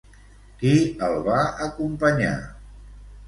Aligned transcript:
Qui 0.61 0.71
el 1.07 1.17
va 1.27 1.43
acompanyar? 1.67 2.33